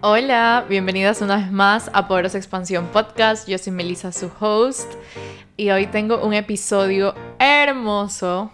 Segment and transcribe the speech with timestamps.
[0.00, 3.48] Hola, bienvenidas una vez más a Poderosa Expansión Podcast.
[3.48, 4.94] Yo soy Melissa, su host,
[5.56, 8.52] y hoy tengo un episodio hermoso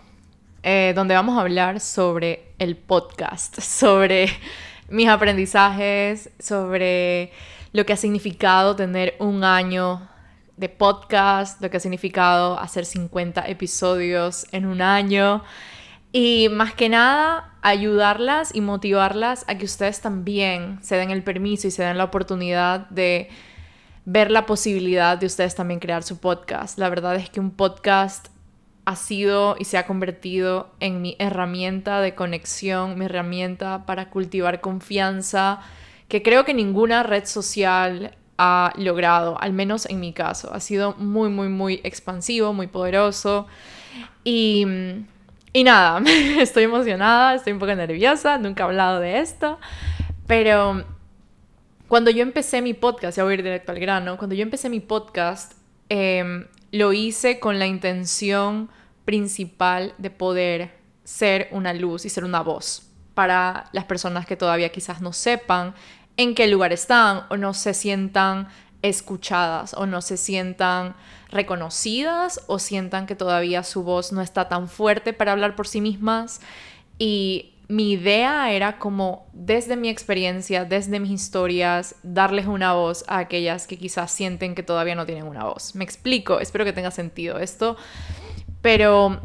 [0.62, 4.30] eh, donde vamos a hablar sobre el podcast, sobre
[4.88, 7.30] mis aprendizajes, sobre
[7.74, 10.08] lo que ha significado tener un año
[10.56, 15.44] de podcast, lo que ha significado hacer 50 episodios en un año.
[16.16, 21.66] Y más que nada, ayudarlas y motivarlas a que ustedes también se den el permiso
[21.66, 23.30] y se den la oportunidad de
[24.04, 26.78] ver la posibilidad de ustedes también crear su podcast.
[26.78, 28.28] La verdad es que un podcast
[28.84, 34.60] ha sido y se ha convertido en mi herramienta de conexión, mi herramienta para cultivar
[34.60, 35.62] confianza,
[36.06, 40.54] que creo que ninguna red social ha logrado, al menos en mi caso.
[40.54, 43.48] Ha sido muy, muy, muy expansivo, muy poderoso.
[44.22, 44.64] Y
[45.54, 46.02] y nada,
[46.40, 49.58] estoy emocionada, estoy un poco nerviosa, nunca he hablado de esto,
[50.26, 50.84] pero
[51.88, 54.68] cuando yo empecé mi podcast, ya voy a ir directo al grano, cuando yo empecé
[54.68, 55.52] mi podcast,
[55.88, 58.68] em, lo hice con la intención
[59.04, 60.74] principal de poder
[61.04, 65.74] ser una luz y ser una voz para las personas que todavía quizás no sepan
[66.16, 68.48] en qué lugar están o no se sientan
[68.84, 70.94] escuchadas o no se sientan
[71.30, 75.80] reconocidas o sientan que todavía su voz no está tan fuerte para hablar por sí
[75.80, 76.40] mismas.
[76.98, 83.18] Y mi idea era como desde mi experiencia, desde mis historias, darles una voz a
[83.18, 85.74] aquellas que quizás sienten que todavía no tienen una voz.
[85.74, 87.76] Me explico, espero que tenga sentido esto.
[88.60, 89.18] Pero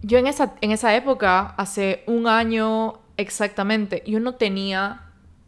[0.00, 5.01] yo en esa, en esa época, hace un año exactamente, yo no tenía,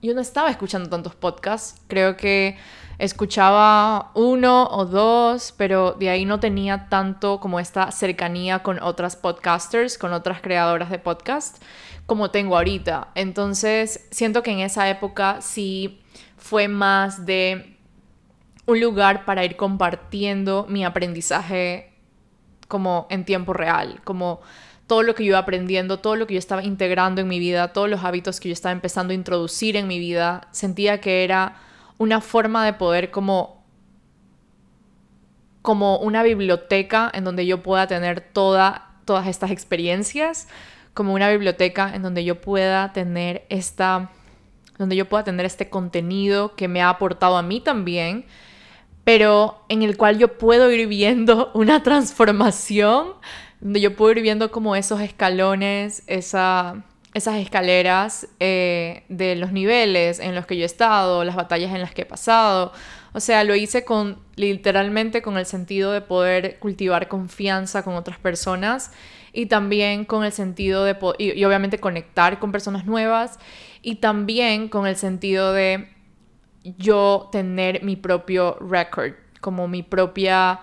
[0.04, 1.80] yo no estaba escuchando tantos podcasts.
[1.88, 2.58] Creo que
[2.98, 9.16] escuchaba uno o dos, pero de ahí no tenía tanto como esta cercanía con otras
[9.16, 11.62] podcasters, con otras creadoras de podcast,
[12.06, 13.08] como tengo ahorita.
[13.14, 16.02] Entonces, siento que en esa época sí
[16.36, 17.76] fue más de
[18.66, 21.92] un lugar para ir compartiendo mi aprendizaje
[22.68, 24.40] como en tiempo real, como
[24.86, 27.72] todo lo que yo iba aprendiendo, todo lo que yo estaba integrando en mi vida,
[27.72, 31.56] todos los hábitos que yo estaba empezando a introducir en mi vida, sentía que era
[31.98, 33.64] una forma de poder como
[35.64, 40.46] como una biblioteca en donde yo pueda tener toda, todas estas experiencias,
[40.92, 44.10] como una biblioteca en donde yo pueda tener esta,
[44.76, 48.26] donde yo pueda tener este contenido que me ha aportado a mí también,
[49.04, 53.14] pero en el cual yo puedo ir viendo una transformación,
[53.64, 60.20] donde yo puedo ir viendo como esos escalones, esa, esas escaleras eh, de los niveles
[60.20, 62.72] en los que yo he estado, las batallas en las que he pasado.
[63.14, 68.18] O sea, lo hice con literalmente con el sentido de poder cultivar confianza con otras
[68.18, 68.92] personas
[69.32, 73.38] y también con el sentido de y, y obviamente conectar con personas nuevas
[73.80, 75.88] y también con el sentido de
[76.76, 80.60] yo tener mi propio record, como mi propia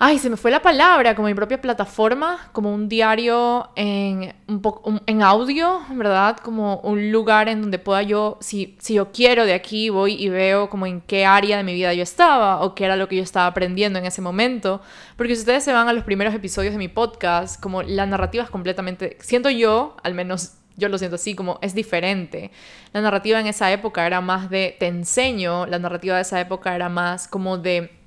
[0.00, 4.62] Ay, se me fue la palabra, como mi propia plataforma, como un diario en, un
[4.62, 6.36] poco, en audio, ¿verdad?
[6.36, 10.28] Como un lugar en donde pueda yo, si, si yo quiero de aquí, voy y
[10.28, 13.16] veo como en qué área de mi vida yo estaba o qué era lo que
[13.16, 14.80] yo estaba aprendiendo en ese momento.
[15.16, 18.44] Porque si ustedes se van a los primeros episodios de mi podcast, como la narrativa
[18.44, 22.52] es completamente, siento yo, al menos yo lo siento así, como es diferente.
[22.92, 26.76] La narrativa en esa época era más de te enseño, la narrativa de esa época
[26.76, 27.97] era más como de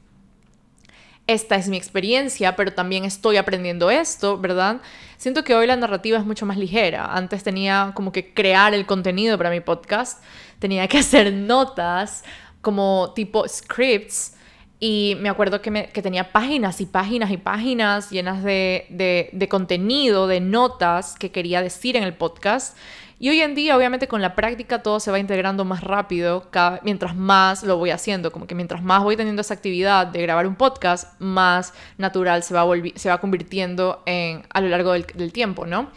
[1.28, 4.82] esta es mi experiencia, pero también estoy aprendiendo esto, ¿verdad?
[5.18, 7.14] Siento que hoy la narrativa es mucho más ligera.
[7.14, 10.24] Antes tenía como que crear el contenido para mi podcast,
[10.59, 12.24] tenía que hacer notas
[12.62, 14.36] como tipo scripts.
[14.84, 19.30] Y me acuerdo que, me, que tenía páginas y páginas y páginas llenas de, de,
[19.32, 22.76] de contenido, de notas que quería decir en el podcast.
[23.22, 26.50] Y hoy en día, obviamente, con la práctica todo se va integrando más rápido
[26.82, 28.32] mientras más lo voy haciendo.
[28.32, 32.56] Como que mientras más voy teniendo esa actividad de grabar un podcast, más natural se
[32.56, 32.66] va,
[32.96, 35.92] se va convirtiendo en, a lo largo del, tiempo, ¿no?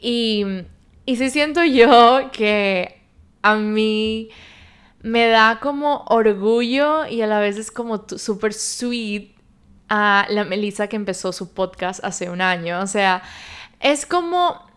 [0.00, 0.44] Y,
[1.06, 3.02] y sí siento yo que
[3.42, 4.30] a mí
[5.00, 9.30] me da como orgullo y a la vez es como súper sweet
[9.88, 12.80] a la Melissa que empezó su podcast hace un año.
[12.80, 13.22] O sea,
[13.78, 14.67] es como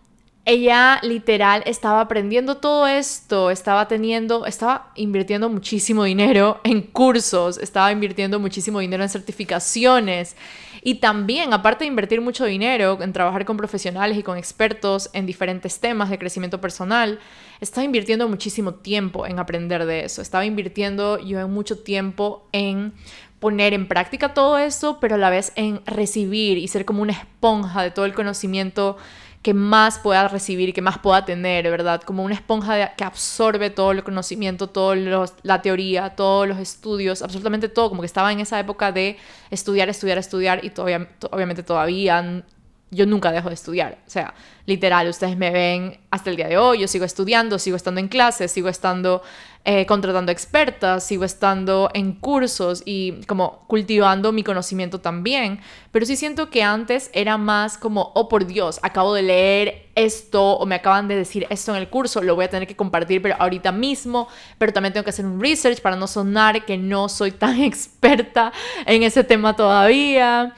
[0.44, 7.92] ella literal estaba aprendiendo todo esto, estaba teniendo, estaba invirtiendo muchísimo dinero en cursos, estaba
[7.92, 10.36] invirtiendo muchísimo dinero en certificaciones
[10.82, 15.28] y también, aparte de invertir mucho dinero en trabajar con profesionales y con expertos en
[15.28, 17.20] diferentes temas de crecimiento personal,
[17.60, 22.94] estaba invirtiendo muchísimo tiempo en aprender de eso, estaba invirtiendo yo mucho tiempo en
[23.40, 27.14] poner en práctica todo eso, pero a la vez en recibir y ser como una
[27.14, 28.98] esponja de todo el conocimiento
[29.42, 32.02] que más pueda recibir, que más pueda tener, ¿verdad?
[32.02, 34.96] Como una esponja que absorbe todo el conocimiento, toda
[35.42, 39.18] la teoría, todos los estudios, absolutamente todo, como que estaba en esa época de
[39.50, 42.44] estudiar, estudiar, estudiar y todavía, obviamente todavía
[42.92, 43.98] yo nunca dejo de estudiar.
[44.06, 44.34] O sea,
[44.66, 48.10] literal, ustedes me ven hasta el día de hoy, yo sigo estudiando, sigo estando en
[48.10, 49.24] clases, sigo estando
[49.64, 55.62] eh, contratando expertas, sigo estando en cursos y como cultivando mi conocimiento también.
[55.92, 60.54] Pero sí siento que antes era más como, oh por Dios, acabo de leer esto
[60.54, 63.22] o me acaban de decir esto en el curso, lo voy a tener que compartir
[63.22, 64.28] pero ahorita mismo,
[64.58, 68.52] pero también tengo que hacer un research para no sonar que no soy tan experta
[68.86, 70.56] en ese tema todavía.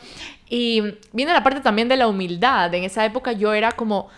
[0.56, 2.72] Y viene la parte también de la humildad.
[2.76, 4.10] En esa época yo era como,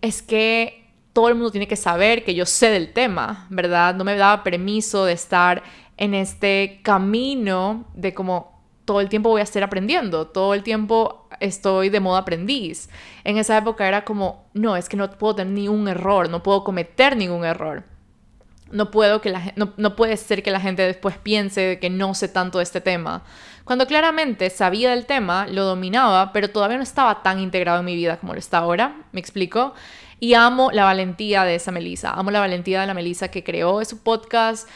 [0.00, 3.94] es que todo el mundo tiene que saber que yo sé del tema, ¿verdad?
[3.94, 5.62] No me daba permiso de estar
[5.96, 11.28] en este camino de como todo el tiempo voy a estar aprendiendo, todo el tiempo
[11.38, 12.90] estoy de modo aprendiz.
[13.22, 16.64] En esa época era como, no, es que no puedo tener ningún error, no puedo
[16.64, 17.84] cometer ningún error.
[18.72, 22.14] No, puedo que la, no, no puede ser que la gente después piense que no
[22.14, 23.22] sé tanto de este tema.
[23.70, 27.94] Cuando claramente sabía del tema, lo dominaba, pero todavía no estaba tan integrado en mi
[27.94, 29.74] vida como lo está ahora, ¿me explico?
[30.18, 33.84] Y amo la valentía de esa Melissa, amo la valentía de la Melissa que creó
[33.84, 34.68] su podcast,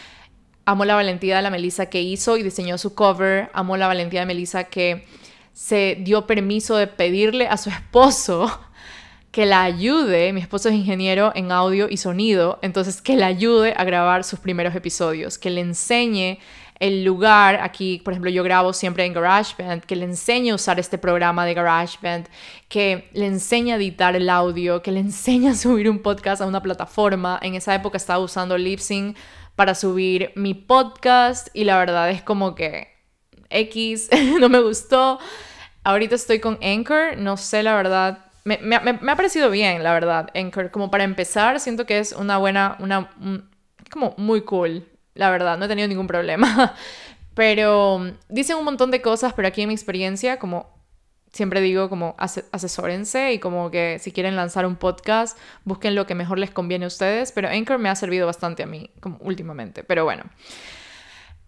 [0.64, 4.20] amo la valentía de la Melissa que hizo y diseñó su cover, amo la valentía
[4.20, 5.04] de Melissa que
[5.52, 8.60] se dio permiso de pedirle a su esposo
[9.32, 13.74] que la ayude, mi esposo es ingeniero en audio y sonido, entonces que la ayude
[13.76, 16.38] a grabar sus primeros episodios, que le enseñe
[16.80, 20.80] el lugar, aquí por ejemplo yo grabo siempre en GarageBand, que le enseñe a usar
[20.80, 22.28] este programa de GarageBand,
[22.68, 26.46] que le enseñe a editar el audio, que le enseñe a subir un podcast a
[26.46, 27.38] una plataforma.
[27.42, 29.16] En esa época estaba usando Libsyn
[29.54, 32.88] para subir mi podcast y la verdad es como que
[33.50, 34.10] X
[34.40, 35.18] no me gustó.
[35.84, 38.26] Ahorita estoy con Anchor, no sé la verdad.
[38.44, 40.70] Me, ha parecido bien, la verdad, Anchor.
[40.70, 43.10] Como para empezar, siento que es una buena, una,
[43.90, 46.74] como muy cool la verdad, no he tenido ningún problema.
[47.34, 50.68] Pero dicen un montón de cosas, pero aquí en mi experiencia, como
[51.32, 56.14] siempre digo, como asesórense y como que si quieren lanzar un podcast, busquen lo que
[56.14, 57.32] mejor les conviene a ustedes.
[57.32, 59.82] Pero Anchor me ha servido bastante a mí, como últimamente.
[59.82, 60.22] Pero bueno.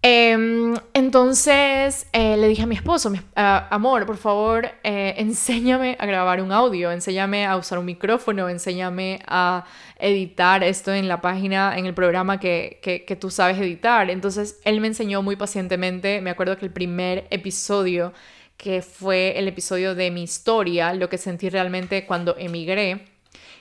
[0.03, 6.41] Em, entonces eh, le dije a mi esposo, amor, por favor, eh, enséñame a grabar
[6.41, 9.65] un audio, enséñame a usar un micrófono, enséñame a
[9.99, 14.11] editar esto en la página, en el programa que, que tú sabes editar.
[14.11, 18.13] Entonces él me enseñó muy pacientemente, me acuerdo que el primer episodio,
[18.57, 23.07] que fue el episodio de mi historia, lo que sentí realmente cuando emigré,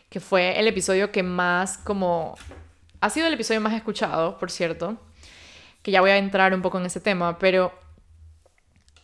[0.09, 2.37] que fue el episodio que más como...
[3.01, 4.97] Ha sido el episodio más escuchado, por cierto
[5.85, 7.71] que ya voy a entrar un poco en ese tema, pero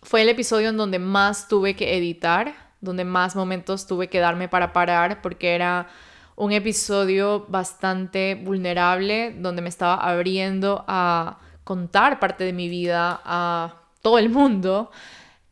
[0.01, 4.47] fue el episodio en donde más tuve que editar, donde más momentos tuve que darme
[4.47, 5.89] para parar, porque era
[6.35, 13.75] un episodio bastante vulnerable, donde me estaba abriendo a contar parte de mi vida a
[14.01, 14.89] todo el mundo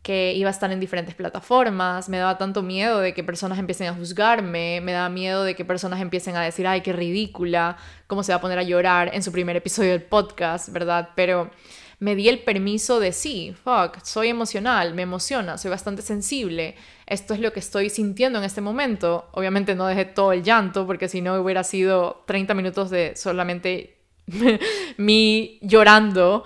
[0.01, 3.87] que iba a estar en diferentes plataformas, me daba tanto miedo de que personas empiecen
[3.87, 8.23] a juzgarme, me daba miedo de que personas empiecen a decir, ay, qué ridícula, cómo
[8.23, 11.09] se va a poner a llorar en su primer episodio del podcast, ¿verdad?
[11.15, 11.51] Pero
[11.99, 16.75] me di el permiso de sí, fuck, soy emocional, me emociona, soy bastante sensible,
[17.05, 19.27] esto es lo que estoy sintiendo en este momento.
[19.33, 23.97] Obviamente no dejé todo el llanto porque si no hubiera sido 30 minutos de solamente
[24.97, 26.45] mi llorando.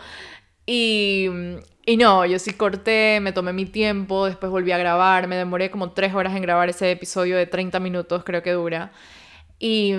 [0.65, 1.27] Y
[1.85, 5.69] y no, yo sí corté, me tomé mi tiempo, después volví a grabar, me demoré
[5.69, 8.91] como tres horas en grabar ese episodio de 30 minutos, creo que dura.
[9.59, 9.93] Y,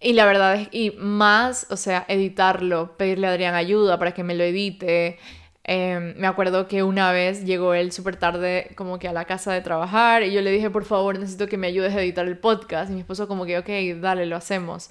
[0.00, 4.24] y la verdad es, y más, o sea, editarlo, pedirle a Adrián ayuda para que
[4.24, 5.18] me lo edite.
[5.64, 9.52] Em, me acuerdo que una vez llegó él súper tarde como que a la casa
[9.52, 12.38] de trabajar y yo le dije, por favor, necesito que me ayudes a editar el
[12.38, 12.90] podcast.
[12.90, 13.68] Y mi esposo como que, ok,
[14.00, 14.90] dale, lo hacemos.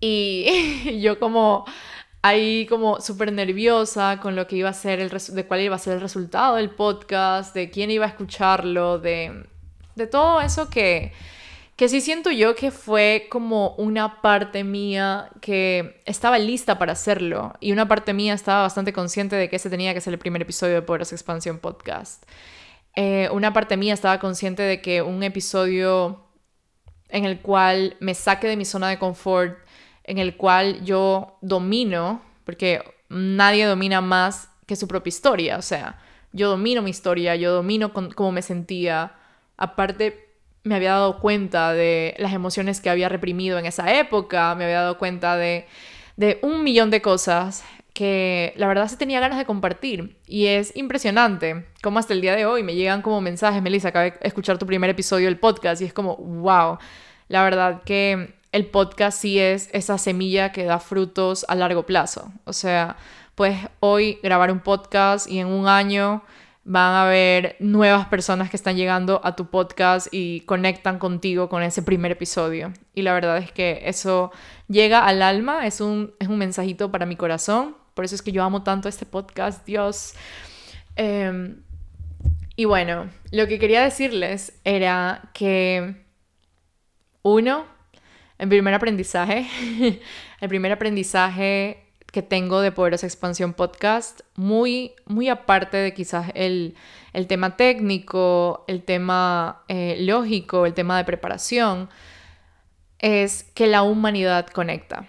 [0.00, 1.64] Y yo como
[2.22, 5.78] ahí como súper nerviosa con lo que iba a ser el de cuál iba a
[5.78, 9.44] ser el resultado del podcast, de quién iba a escucharlo, de,
[9.94, 11.12] de todo eso que,
[11.76, 17.54] que sí siento yo que fue como una parte mía que estaba lista para hacerlo
[17.58, 20.42] y una parte mía estaba bastante consciente de que ese tenía que ser el primer
[20.42, 22.24] episodio de Poderosa Expansión Podcast.
[22.96, 26.26] Eh, una parte mía estaba consciente de que un episodio
[27.08, 29.58] en el cual me saque de mi zona de confort
[30.04, 35.98] en el cual yo domino, porque nadie domina más que su propia historia, o sea,
[36.32, 39.14] yo domino mi historia, yo domino cómo me sentía,
[39.56, 40.28] aparte
[40.62, 44.82] me había dado cuenta de las emociones que había reprimido en esa época, me había
[44.82, 45.66] dado cuenta de,
[46.16, 50.16] de un millón de cosas que la verdad se tenía ganas de compartir.
[50.26, 54.12] Y es impresionante como hasta el día de hoy me llegan como mensajes, Melissa, acabé
[54.12, 56.78] de escuchar tu primer episodio del podcast y es como, wow,
[57.28, 62.32] la verdad que el podcast sí es esa semilla que da frutos a largo plazo.
[62.44, 62.96] O sea,
[63.34, 66.22] puedes hoy grabar un podcast y en un año
[66.64, 71.62] van a haber nuevas personas que están llegando a tu podcast y conectan contigo con
[71.62, 72.72] ese primer episodio.
[72.94, 74.30] Y la verdad es que eso
[74.68, 77.76] llega al alma, es un, es un mensajito para mi corazón.
[77.94, 80.14] Por eso es que yo amo tanto este podcast, Dios.
[80.96, 81.62] Em,
[82.56, 86.04] y bueno, lo que quería decirles era que,
[87.22, 87.64] uno,
[88.40, 89.46] el primer aprendizaje,
[90.40, 96.74] el primer aprendizaje que tengo de Poderosa Expansión Podcast, muy, muy aparte de quizás el,
[97.28, 101.90] tema técnico, el tema eh, lógico, el tema de preparación,
[102.98, 105.06] es que la humanidad conecta,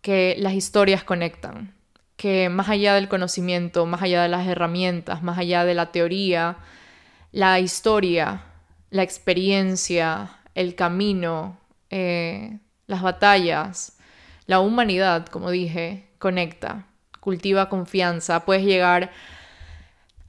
[0.00, 1.74] que las historias conectan,
[2.16, 6.56] que más allá del conocimiento, más allá de las herramientas, más allá de la teoría,
[7.30, 8.42] la historia,
[8.88, 11.58] la experiencia, el camino,
[11.90, 12.58] eh,
[12.90, 13.96] las batallas,
[14.46, 16.86] la humanidad, como dije, conecta,
[17.20, 19.12] cultiva confianza, puedes llegar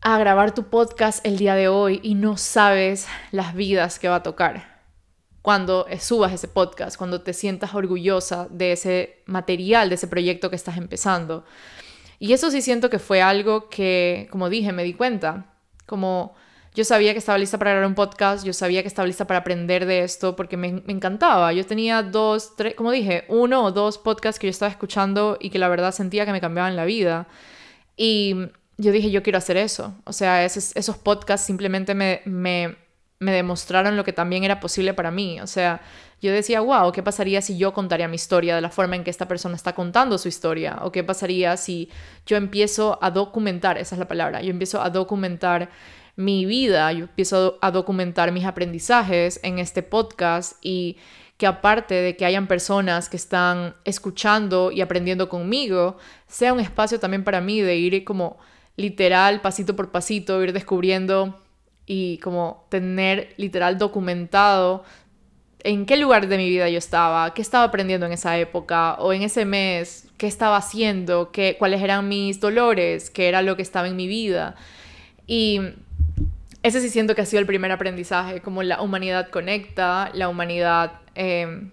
[0.03, 4.17] a grabar tu podcast el día de hoy y no sabes las vidas que va
[4.17, 4.79] a tocar.
[5.41, 10.55] Cuando subas ese podcast, cuando te sientas orgullosa de ese material, de ese proyecto que
[10.55, 11.43] estás empezando.
[12.19, 15.47] Y eso sí siento que fue algo que, como dije, me di cuenta.
[15.87, 16.35] Como
[16.73, 19.39] yo sabía que estaba lista para grabar un podcast, yo sabía que estaba lista para
[19.39, 21.51] aprender de esto porque me, encantaba.
[21.51, 25.49] Yo tenía dos, tres, como dije, uno o dos podcasts que yo estaba escuchando y
[25.49, 27.27] que la verdad sentía que me cambiaban la vida.
[27.97, 28.35] Y
[28.77, 29.95] yo dije, yo quiero hacer eso.
[30.05, 32.77] O sea, esos, esos podcasts simplemente me, me,
[33.19, 35.41] me demostraron lo que también era posible para mí.
[35.41, 35.81] O sea,
[36.21, 39.09] yo decía, wow, ¿qué pasaría si yo contaría mi historia de la forma en que
[39.09, 40.79] esta persona está contando su historia?
[40.83, 41.89] ¿O qué pasaría si
[42.25, 45.69] yo empiezo a documentar, esa es la palabra, yo empiezo a documentar
[46.15, 50.97] mi vida, yo empiezo a documentar mis aprendizajes en este podcast y
[51.37, 56.99] que aparte de que hayan personas que están escuchando y aprendiendo conmigo, sea un espacio
[56.99, 58.37] también para mí de ir como
[58.75, 61.39] literal, pasito por pasito, ir descubriendo
[61.87, 64.83] y como tener literal documentado
[65.63, 69.13] en qué lugar de mi vida yo estaba, qué estaba aprendiendo en esa época o
[69.13, 73.61] en ese mes, qué estaba haciendo, qué, cuáles eran mis dolores, qué era lo que
[73.61, 74.55] estaba en mi vida.
[75.27, 75.59] Y
[76.63, 81.01] ese sí siento que ha sido el primer aprendizaje, como la humanidad conecta, la humanidad
[81.15, 81.71] em,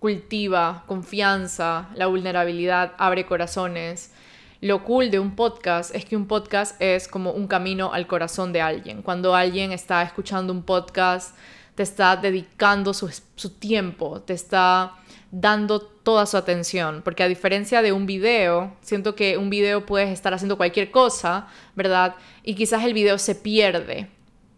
[0.00, 4.12] cultiva confianza, la vulnerabilidad abre corazones.
[4.60, 8.52] Lo cool de un podcast es que un podcast es como un camino al corazón
[8.52, 9.02] de alguien.
[9.02, 11.36] Cuando alguien está escuchando un podcast,
[11.76, 14.94] te está dedicando su, su tiempo, te está
[15.30, 20.08] dando toda su atención, porque a diferencia de un video, siento que un video puedes
[20.10, 22.14] estar haciendo cualquier cosa, ¿verdad?
[22.42, 24.08] Y quizás el video se pierde,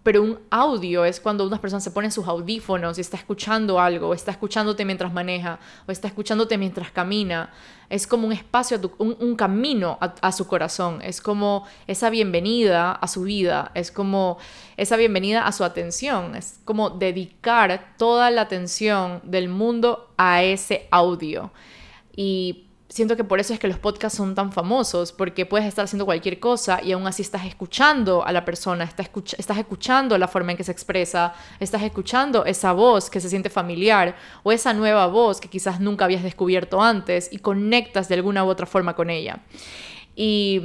[0.08, 4.14] pero un audio es cuando unas personas se ponen sus audífonos y está escuchando algo,
[4.14, 7.52] está escuchándote mientras maneja, o está escuchándote mientras camina.
[7.90, 13.24] Es como un espacio, un, camino a, su corazón, es como esa bienvenida a su
[13.24, 14.38] vida, es como
[14.78, 20.88] esa bienvenida a su atención, es como dedicar toda la atención del mundo a ese
[20.90, 21.50] audio.
[22.16, 25.84] Y siento que por eso es que los podcasts son tan famosos, porque puedes estar
[25.84, 30.26] haciendo cualquier cosa y aún así estás escuchando a la persona, estás, estás escuchando la
[30.26, 34.72] forma en que se expresa, estás escuchando esa voz que se siente familiar o esa
[34.72, 38.96] nueva voz que quizás nunca habías descubierto antes y conectas de alguna u otra forma
[38.96, 39.40] con ella.
[40.16, 40.62] Y,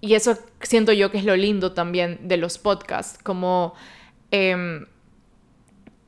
[0.00, 3.74] y eso siento yo que es lo lindo también de los podcasts, como...
[4.30, 4.86] Em,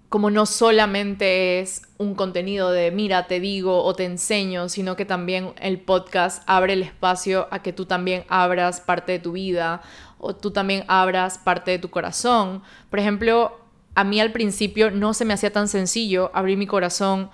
[0.08, 5.04] como no solamente es un contenido de mira, te digo o te enseño, sino que
[5.04, 9.82] también el podcast abre el espacio a que tú también abras parte de tu vida
[10.18, 12.62] o tú también abras parte de tu corazón.
[12.88, 13.58] Por ejemplo,
[13.94, 17.30] a mí al principio no se me hacía tan sencillo abrir mi corazón.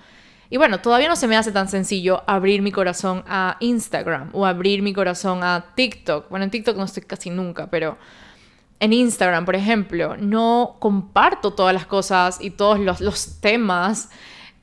[0.49, 4.45] Y bueno, todavía no se me hace tan sencillo abrir mi corazón a Instagram o
[4.45, 6.29] abrir mi corazón a TikTok.
[6.29, 7.97] Bueno, en TikTok no estoy casi nunca, pero
[8.79, 14.09] en Instagram, por ejemplo, no comparto todas las cosas y todos los, temas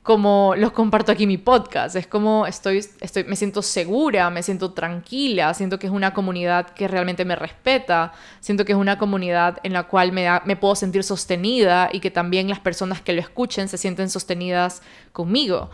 [0.03, 1.95] como los comparto aquí en mi podcast.
[1.95, 6.69] Es como estoy, estoy, me siento segura, me siento tranquila, siento que es una comunidad
[6.69, 10.75] que realmente me respeta, siento que es una comunidad en la cual me, me puedo
[10.75, 14.81] sentir sostenida y que también las personas que lo escuchen se sienten sostenidas
[15.13, 15.69] conmigo.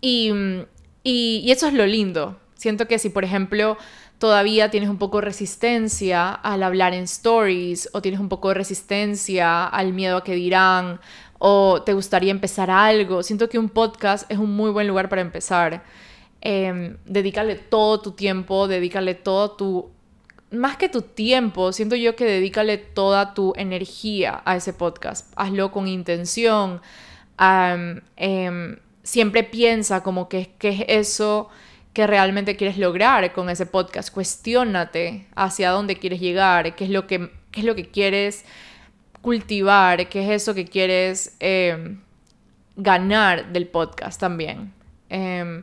[0.00, 0.32] Y,
[1.02, 2.38] y eso es lo lindo.
[2.60, 3.78] Siento que si, por ejemplo,
[4.20, 8.54] todavía tienes un poco de resistencia al hablar en stories o tienes un poco de
[8.54, 11.00] resistencia al miedo a que dirán
[11.38, 13.22] o te gustaría empezar algo.
[13.22, 15.82] Siento que un podcast es un muy buen lugar para empezar.
[16.42, 19.90] Em, dedícale todo tu tiempo, dedícale todo tu...
[20.50, 25.32] Más que tu tiempo, siento yo que dedícale toda tu energía a ese podcast.
[25.34, 26.82] Hazlo con intención.
[27.38, 31.48] Em, siempre piensa como que, que es eso
[31.92, 34.12] que realmente quieres lograr con ese podcast.
[34.12, 38.44] Cuestiónate hacia dónde quieres llegar, qué es lo que, qué es lo que quieres
[39.22, 42.00] cultivar, qué es eso que quieres em,
[42.76, 44.72] ganar del podcast también.
[45.08, 45.62] Em,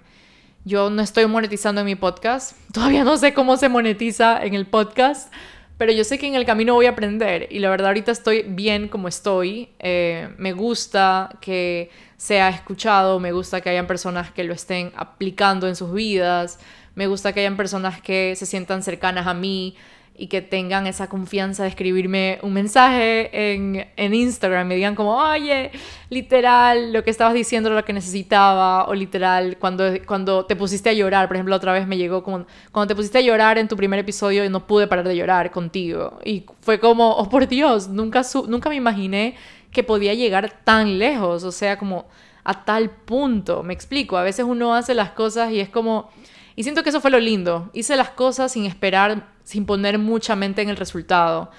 [0.65, 4.65] yo no estoy monetizando en mi podcast, todavía no sé cómo se monetiza en el
[4.65, 5.34] podcast,
[5.77, 8.43] pero yo sé que en el camino voy a aprender y la verdad ahorita estoy
[8.48, 9.69] bien como estoy.
[9.79, 15.67] Eh, me gusta que sea escuchado, me gusta que hayan personas que lo estén aplicando
[15.67, 16.60] en sus vidas,
[16.96, 19.75] me gusta que hayan personas que se sientan cercanas a mí
[20.17, 25.15] y que tengan esa confianza de escribirme un mensaje en, en Instagram, me digan como,
[25.15, 25.71] oye,
[26.09, 30.89] literal, lo que estabas diciendo era lo que necesitaba, o literal, cuando, cuando te pusiste
[30.89, 33.67] a llorar, por ejemplo, otra vez me llegó como, cuando te pusiste a llorar en
[33.67, 37.47] tu primer episodio y no pude parar de llorar contigo, y fue como, oh por
[37.47, 39.36] Dios, nunca, nunca me imaginé
[39.71, 42.07] que podía llegar tan lejos, o sea, como
[42.43, 46.09] a tal punto, me explico, a veces uno hace las cosas y es como
[46.57, 47.69] y siento que eso fue lo lindo.
[47.74, 51.50] Hice las cosas sin esperar, sin poner mucha mente en el resultado.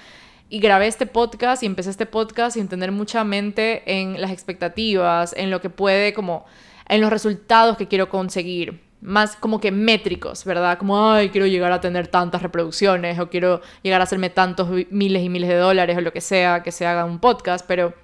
[0.47, 5.33] Y grabé este podcast y empecé este podcast sin tener mucha mente en las expectativas,
[5.35, 6.45] en lo que puede, como
[6.87, 8.83] en los resultados que quiero conseguir.
[9.01, 10.77] Más como que métricos, ¿verdad?
[10.77, 15.23] Como, ay, quiero llegar a tener tantas reproducciones o quiero llegar a hacerme tantos miles
[15.23, 17.95] y miles de dólares o lo que sea que se haga un podcast, pero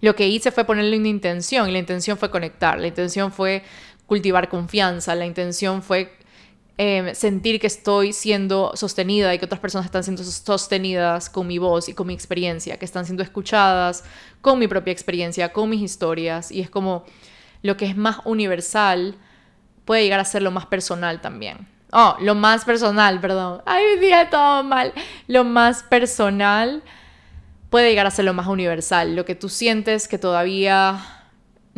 [0.00, 3.62] lo que hice fue ponerle una intención y la intención fue conectar, la intención fue
[4.06, 6.12] cultivar confianza, la intención fue
[6.82, 11.58] em, sentir que estoy siendo sostenida y que otras personas están siendo sostenidas con mi
[11.58, 14.02] voz y con mi experiencia, que están siendo escuchadas
[14.40, 17.04] con mi propia experiencia, con mis historias, y es como
[17.60, 19.14] lo que es más universal
[19.84, 21.68] puede llegar a ser lo más personal también.
[21.92, 23.60] Oh, lo más personal, perdón.
[23.66, 24.94] Ay, dije todo mal.
[25.26, 26.82] Lo más personal
[27.68, 29.14] puede llegar a ser lo más universal.
[29.14, 31.19] Lo que tú sientes que todavía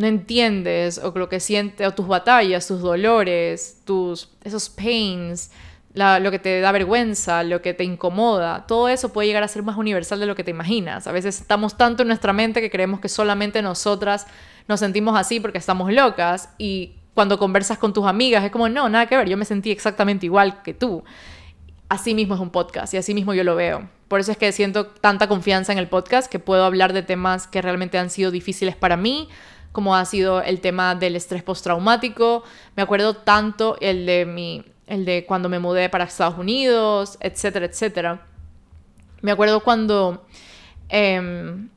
[0.02, 5.52] no entiendes o lo que sientes, o tus batallas, tus dolores, tus, esos pains,
[5.94, 9.62] lo que te da vergüenza, lo que te incomoda, todo eso puede llegar a ser
[9.62, 11.06] más universal de lo que te imaginas.
[11.06, 14.26] A veces estamos tanto en nuestra mente que creemos que solamente nosotras
[14.67, 18.88] nos sentimos así porque estamos locas y cuando conversas con tus amigas es como, no,
[18.88, 21.04] nada que ver, yo me sentí exactamente igual que tú.
[21.88, 23.88] Así mismo es un podcast y así mismo yo lo veo.
[24.08, 27.47] Por eso es que siento tanta confianza en el podcast que puedo hablar de temas
[27.47, 29.28] que realmente han sido difíciles para mí,
[29.73, 32.45] como ha sido el tema del estrés postraumático.
[32.76, 37.67] Me acuerdo tanto el de mi el de cuando me mudé para Estados Unidos, etcétera,
[37.67, 38.26] etcétera.
[39.23, 40.26] Me acuerdo cuando
[40.89, 41.71] em,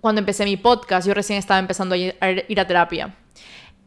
[0.00, 3.14] cuando empecé mi podcast, yo recién estaba empezando a ir, a terapia.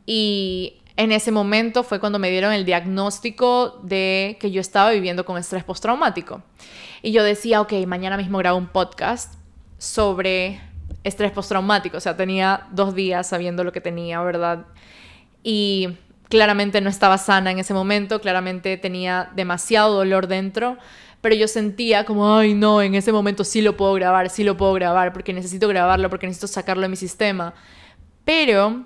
[0.05, 5.25] Y en ese momento fue cuando me dieron el diagnóstico de que yo estaba viviendo
[5.25, 6.43] con estrés postraumático.
[7.01, 9.33] Y yo decía, ok, mañana mismo grabo un podcast
[9.77, 10.61] sobre
[11.03, 14.65] estrés postraumático, o sea, tenía dos días sabiendo lo que tenía, ¿verdad?
[15.43, 15.97] Y
[16.29, 20.77] claramente no estaba sana en ese momento, claramente tenía demasiado dolor dentro,
[21.21, 24.57] pero yo sentía como, ay no, en ese momento sí lo puedo grabar, sí lo
[24.57, 27.53] puedo grabar, porque necesito grabarlo, porque necesito sacarlo de mi sistema.
[28.25, 28.85] Pero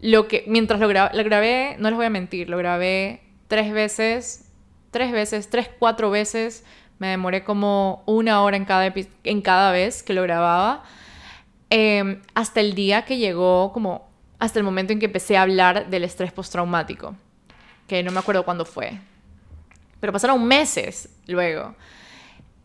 [0.00, 4.52] lo que, mientras lo, lo grabé, no les voy a mentir, lo grabé tres veces,
[4.90, 6.64] tres veces, tres, cuatro veces,
[6.98, 8.92] me demoré como una hora en cada,
[9.24, 10.82] en cada vez que lo grababa
[11.70, 15.90] Em, hasta el día que llegó, como hasta el momento en que empecé a hablar
[15.90, 17.16] del estrés postraumático,
[17.88, 19.00] que no me acuerdo cuándo fue,
[20.00, 21.74] pero pasaron meses luego.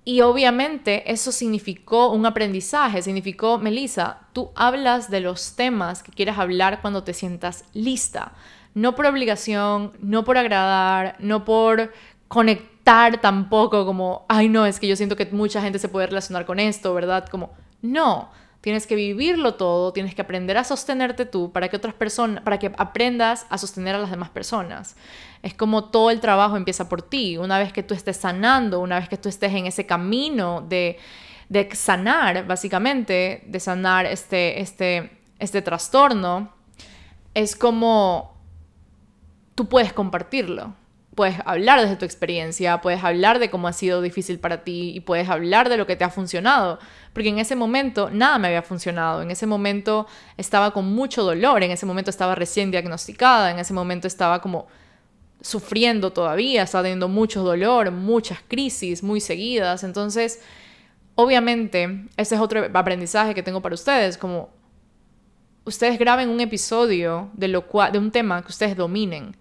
[0.04, 6.40] Y obviamente eso significó un aprendizaje, significó, Melissa, tú hablas de los temas que quieras
[6.40, 8.34] hablar cuando te sientas lista,
[8.74, 11.94] no por obligación, no por agradar, no por
[12.28, 16.46] conectar tampoco como, ay no, es que yo siento que mucha gente se puede relacionar
[16.46, 17.28] con esto, ¿verdad?
[17.28, 21.96] Como, no, Tienes que vivirlo todo, tienes que aprender a sostenerte tú para que otras
[21.96, 24.96] personas, para que aprendas a sostener a las demás personas.
[25.42, 27.38] Es como todo el trabajo empieza por ti.
[27.38, 31.00] Una vez que tú estés sanando, una vez que tú estés en ese camino de,
[31.50, 36.54] de sanar, básicamente, de sanar este, este, este trastorno,
[37.34, 38.38] es como
[39.56, 40.76] tú puedes compartirlo
[41.16, 45.02] puedes hablar desde tu experiencia, puedes hablar de cómo ha sido difícil para ti y
[45.02, 46.80] puedes hablar de lo que te ha funcionado.
[47.14, 51.64] Porque en ese momento nada me había funcionado, en ese momento estaba con mucho dolor,
[51.64, 54.68] en ese momento estaba recién diagnosticada, en ese momento estaba como
[55.42, 59.84] sufriendo todavía, estaba teniendo mucho dolor, muchas crisis muy seguidas.
[59.84, 60.42] Entonces,
[61.16, 64.50] obviamente, ese es otro aprendizaje que tengo para ustedes, como
[65.66, 69.36] ustedes graben un episodio de, lo cual, de un tema que ustedes dominen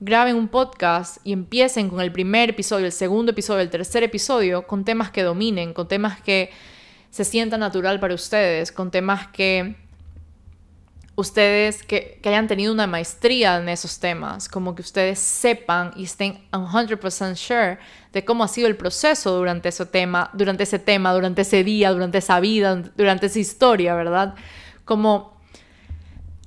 [0.00, 4.66] graben un podcast y empiecen con el primer episodio, el segundo episodio, el tercer episodio,
[4.66, 6.50] con temas que dominen, con temas que
[7.10, 9.76] se sientan natural para ustedes, con temas que
[11.16, 16.04] ustedes que, que, hayan tenido una maestría en esos temas, como que ustedes sepan y
[16.04, 17.78] estén 100% sure
[18.12, 21.90] de cómo ha sido el proceso durante ese tema, durante ese tema, durante ese día,
[21.90, 24.36] durante esa vida, durante esa historia, ¿verdad?
[24.84, 25.37] Como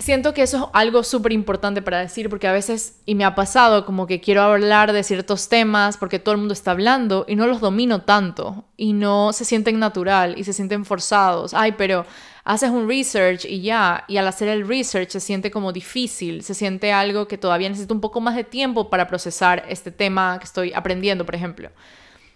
[0.02, 3.36] siento que eso es algo súper importante para decir porque a veces, y me ha
[3.36, 7.36] pasado, como que quiero hablar de ciertos temas porque todo el mundo está hablando y
[7.36, 11.54] no los domino tanto y no se sienten natural y se sienten forzados.
[11.54, 12.06] Ay, pero
[12.44, 16.54] haces un research y ya, y al hacer el research se siente como difícil, se
[16.54, 20.46] siente algo que todavía necesito un poco más de tiempo para procesar este tema que
[20.46, 21.70] estoy aprendiendo, por ejemplo.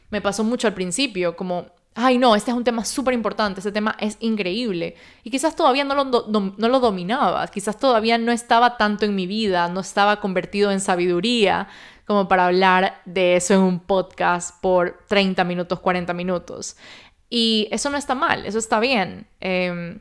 [0.10, 3.72] Me pasó mucho al principio, como ay no, este es un tema súper importante, este
[3.72, 4.96] tema es increíble.
[5.24, 9.26] Y quizás todavía no lo, no lo dominaba, quizás todavía no estaba tanto en mi
[9.26, 11.68] vida, no estaba convertido en sabiduría
[12.06, 16.78] como para hablar de eso en un podcast por 30 minutos, 40 minutos.
[17.30, 19.28] Y eso no está mal, eso está bien.
[19.42, 19.98] Eh,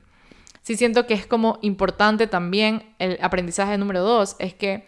[0.62, 4.86] sí siento que es como importante también el aprendizaje número dos, es que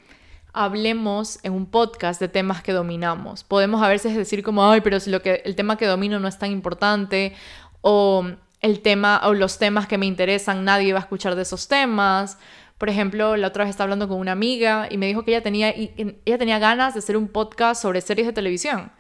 [0.57, 3.45] hablemos en un podcast de temas que dominamos.
[3.45, 6.29] Podemos a veces decir como, ay, pero si lo que, el tema que domino no
[6.29, 7.35] es tan importante
[7.83, 8.25] o
[8.63, 12.39] el tema o los temas que me interesan, nadie va a escuchar de esos temas.
[12.79, 15.43] Por ejemplo, la otra vez estaba hablando con una amiga y me dijo que ella
[15.43, 18.91] tenía, ella tenía ganas de hacer un podcast sobre series de televisión,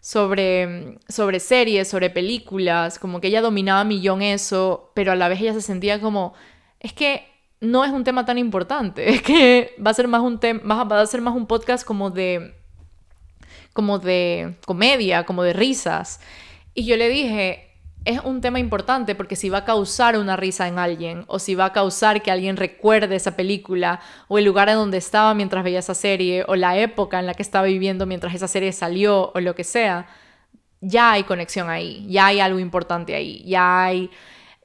[0.00, 5.40] sobre, sobre series, sobre películas, como que ella dominaba millón eso, pero a la vez
[5.40, 6.34] ella se sentía como,
[6.78, 7.29] es que
[7.60, 9.08] no es un tema tan importante.
[9.14, 12.10] Es que va a ser más un tema, va a ser más un podcast como
[12.10, 12.54] de
[13.72, 16.20] como de comedia, como de risas.
[16.74, 17.70] Y yo le dije,
[18.04, 21.54] es un tema importante porque si va a causar una risa en alguien o si
[21.54, 25.62] va a causar que alguien recuerde esa película o el lugar en donde estaba mientras
[25.62, 29.32] veía esa serie o la época en la que estaba viviendo mientras esa serie salió
[29.34, 30.06] o lo que sea,
[30.80, 34.10] ya hay conexión ahí, ya hay algo importante ahí, ya hay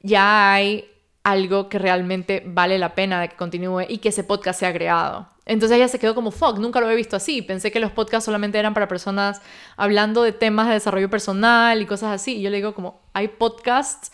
[0.02, 0.86] ya hay
[1.26, 5.28] algo que realmente vale la pena de que continúe y que ese podcast sea creado.
[5.48, 7.42] Entonces ella se quedó como, fuck, nunca lo había visto así.
[7.42, 9.42] Pensé que los podcasts solamente eran para personas
[9.76, 12.38] hablando de temas de desarrollo personal y cosas así.
[12.38, 14.12] Y yo le digo como, hay podcasts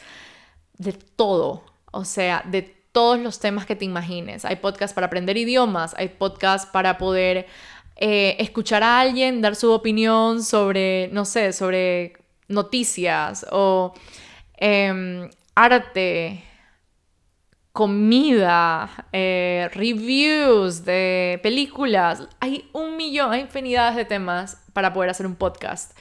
[0.77, 1.65] de todo.
[1.91, 2.61] O sea, de
[2.93, 4.45] todos los temas que te imagines.
[4.45, 7.45] Hay podcasts para aprender idiomas, hay podcasts para poder
[7.97, 12.13] eh, escuchar a alguien, dar su opinión sobre, no sé, sobre
[12.47, 13.93] noticias o
[14.55, 16.45] em, arte
[17.73, 22.27] comida, eh, reviews de películas.
[22.39, 25.97] Hay un millón, hay infinidades de temas para poder hacer un podcast.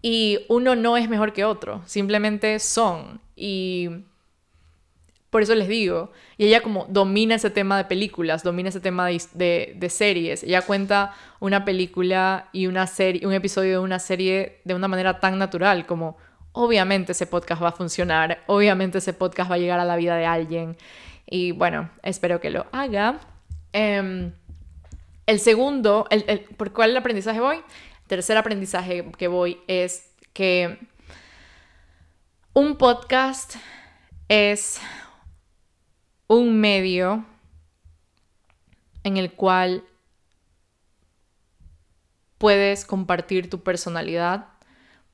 [0.00, 3.20] Y uno no es mejor que otro, simplemente son.
[3.36, 3.88] Y
[5.30, 9.06] por eso les digo, y ella como domina ese tema de películas, domina ese tema
[9.06, 10.42] de, de, series.
[10.42, 15.20] Ella cuenta una película y una serie, un episodio de una serie de una manera
[15.20, 16.16] tan natural como
[16.52, 20.16] obviamente ese podcast va a funcionar, obviamente ese podcast va a llegar a la vida
[20.16, 20.76] de alguien.
[21.26, 23.20] Y bueno, espero que lo haga.
[23.72, 24.32] Em,
[25.26, 27.56] el segundo, el, ¿por cuál aprendizaje voy?
[27.56, 30.78] El tercer aprendizaje que voy es que
[32.54, 33.56] un podcast
[34.28, 34.80] es
[36.26, 37.24] un medio
[39.04, 39.84] en el cual
[42.38, 44.48] puedes compartir tu personalidad,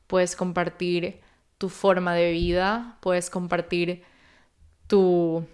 [0.07, 1.20] puedes compartir
[1.59, 4.05] tu forma de vida, puedes compartir
[4.87, 5.44] tu,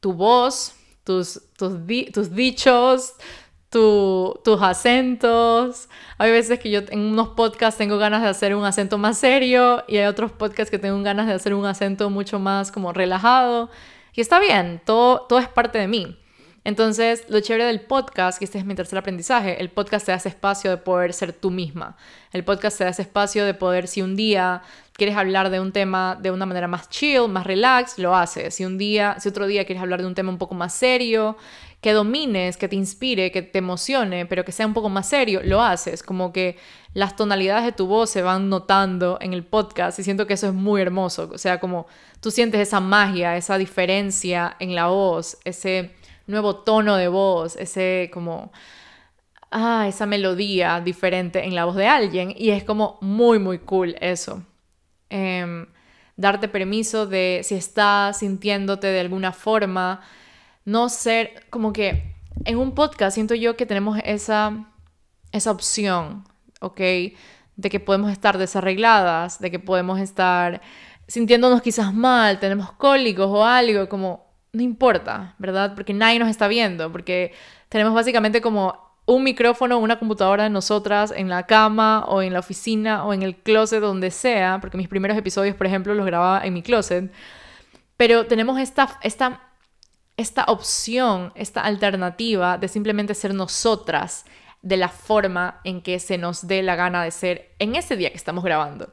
[0.00, 0.74] tu voz,
[1.04, 3.14] tus, tus, dichos,
[3.70, 5.88] tus acentos.
[6.18, 9.84] Hay veces que yo en unos podcasts tengo ganas de hacer un acento más serio
[9.88, 13.70] y hay otros podcasts que tengo ganas de hacer un acento mucho más como relajado.
[14.14, 16.18] Y está bien, todo, todo es parte de mí.
[16.64, 20.30] Entonces, lo chévere del podcast, que este es mi tercer aprendizaje, el podcast te hace
[20.30, 21.98] espacio de poder ser tú misma.
[22.32, 24.62] El podcast te hace espacio de poder, si un día
[24.96, 28.54] quieres hablar de un tema de una manera más chill, más relax, lo haces.
[28.54, 31.36] Si un día, si otro día quieres hablar de un tema un poco más serio,
[31.80, 35.40] que domines, que te inspire, que te emocione, pero que sea un poco más serio,
[35.44, 36.02] lo haces.
[36.02, 36.56] Como que
[36.94, 40.46] las tonalidades de tu voz se van notando en el podcast y siento que eso
[40.46, 41.28] es muy hermoso.
[41.30, 41.86] O sea, como
[42.20, 45.90] tú sientes esa magia, esa diferencia en la voz, ese
[46.26, 48.50] nuevo tono de voz, ese como,
[49.50, 53.96] ah, esa melodía diferente en la voz de alguien y es como muy, muy cool
[54.00, 54.42] eso.
[55.16, 55.66] Em,
[56.16, 60.00] darte permiso de si estás sintiéndote de alguna forma,
[60.64, 64.66] no ser como que en un podcast siento yo que tenemos esa,
[65.30, 66.24] esa opción,
[66.60, 66.80] ¿ok?
[67.54, 70.60] De que podemos estar desarregladas, de que podemos estar
[71.06, 75.76] sintiéndonos quizás mal, tenemos cólicos o algo, como no importa, ¿verdad?
[75.76, 77.32] Porque nadie nos está viendo, porque
[77.68, 82.38] tenemos básicamente como un micrófono, una computadora de nosotras en la cama o en la
[82.38, 86.44] oficina o en el closet, donde sea, porque mis primeros episodios, por ejemplo, los grababa
[86.44, 87.12] en mi closet.
[87.96, 89.40] Pero tenemos esta, esta,
[90.16, 94.24] esta opción, esta alternativa de simplemente ser nosotras
[94.62, 98.10] de la forma en que se nos dé la gana de ser en ese día
[98.10, 98.90] que estamos grabando.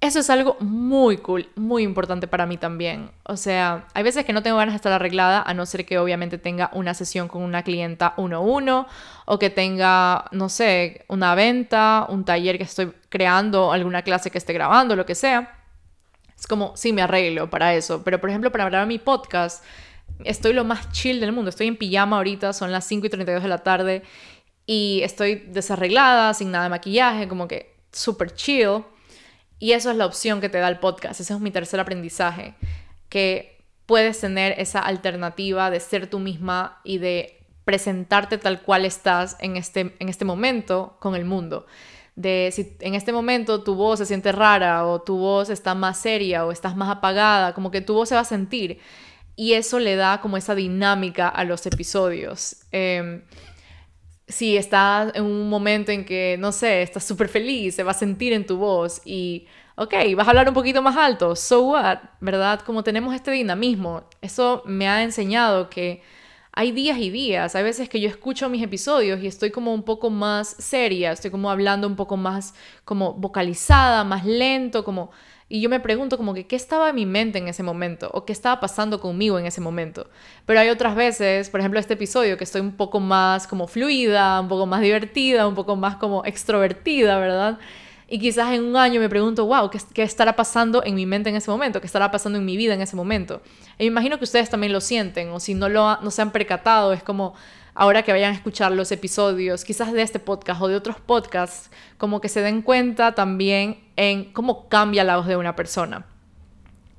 [0.00, 3.10] Eso es algo muy cool, muy importante para mí también.
[3.24, 5.98] O sea, hay veces que no tengo ganas de estar arreglada, a no ser que
[5.98, 8.86] obviamente tenga una sesión con una clienta uno a uno,
[9.26, 14.38] o que tenga, no sé, una venta, un taller que estoy creando, alguna clase que
[14.38, 15.58] esté grabando, lo que sea.
[16.38, 18.04] Es como, sí, me arreglo para eso.
[18.04, 19.64] Pero, por ejemplo, para grabar mi podcast,
[20.22, 21.48] estoy lo más chill del mundo.
[21.50, 24.02] Estoy en pijama ahorita, son las 5 y 32 de la tarde,
[24.64, 28.84] y estoy desarreglada, sin nada de maquillaje, como que súper chill.
[29.58, 31.20] Y eso es la opción que te da el podcast.
[31.20, 32.54] Ese es mi tercer aprendizaje,
[33.08, 39.36] que puedes tener esa alternativa de ser tú misma y de presentarte tal cual estás
[39.40, 41.66] en este, en este momento con el mundo.
[42.16, 45.98] De si en este momento tu voz se siente rara o tu voz está más
[45.98, 48.80] seria o estás más apagada, como que tu voz se va a sentir.
[49.36, 52.56] Y eso le da como esa dinámica a los episodios.
[52.72, 53.22] Em,
[54.28, 57.94] si estás en un momento en que, no sé, estás súper feliz, se va a
[57.94, 61.98] sentir en tu voz y, ok, vas a hablar un poquito más alto, so what,
[62.20, 62.60] ¿verdad?
[62.60, 66.02] Como tenemos este dinamismo, eso me ha enseñado que
[66.52, 69.84] hay días y días, hay veces que yo escucho mis episodios y estoy como un
[69.84, 72.52] poco más seria, estoy como hablando un poco más
[72.84, 75.10] como vocalizada, más lento, como
[75.48, 78.24] y yo me pregunto como que qué estaba en mi mente en ese momento o
[78.26, 80.06] qué estaba pasando conmigo en ese momento.
[80.44, 84.40] Pero hay otras veces, por ejemplo este episodio, que estoy un poco más como fluida,
[84.40, 87.58] un poco más divertida, un poco más como extrovertida, ¿verdad?
[88.10, 91.28] Y quizás en un año me pregunto, wow, ¿qué, ¿qué, estará pasando en mi mente
[91.28, 91.80] en ese momento?
[91.80, 93.42] ¿Qué estará pasando en mi vida en ese momento?
[93.78, 96.30] Y me imagino que ustedes también lo sienten, o si no, lo, no se han
[96.30, 97.34] percatado, es como,
[97.78, 101.70] ahora que vayan a escuchar los episodios, quizás de este podcast o de otros podcasts,
[101.96, 106.04] como que se den cuenta también en cómo cambia la voz de una persona.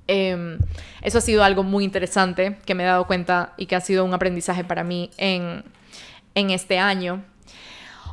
[0.08, 0.58] Em,
[1.02, 4.06] eso ha sido algo muy interesante que me he dado cuenta y que ha sido
[4.06, 5.66] un aprendizaje para mí en,
[6.34, 7.26] en este año.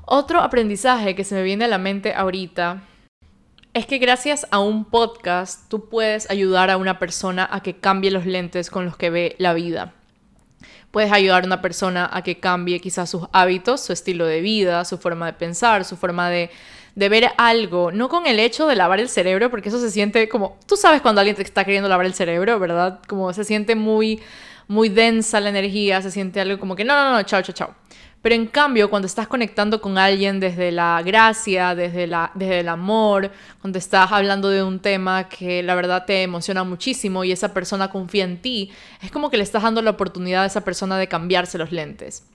[0.05, 2.83] Otro aprendizaje que se me viene a la mente ahorita
[3.75, 8.11] es que gracias a un podcast tú puedes ayudar a una persona a que cambie
[8.11, 9.93] los lentes con los que ve la vida.
[10.97, 14.83] Puedes ayudar a una persona a que cambie quizás sus hábitos, su estilo de vida,
[14.87, 16.49] su forma de pensar, su forma de,
[16.95, 20.59] ver algo, no con el hecho de lavar el cerebro, porque eso se siente como,
[20.67, 23.01] tú sabes cuando alguien te está queriendo lavar el cerebro, ¿verdad?
[23.09, 24.23] Como se siente muy,
[24.69, 27.75] muy densa la energía, se siente algo como que, no, no, no, chao, chao, chao.
[28.23, 32.69] Pero en cambio, cuando estás conectando con alguien desde la gracia, desde, la, desde el
[32.69, 37.55] amor, cuando estás hablando de un tema que la verdad te emociona muchísimo y esa
[37.55, 40.99] persona confía en ti, es como que le estás dando la oportunidad a esa persona
[40.99, 42.27] de cambiarse los lentes.